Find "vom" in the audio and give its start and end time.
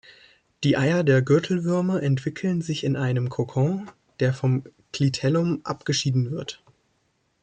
4.33-4.63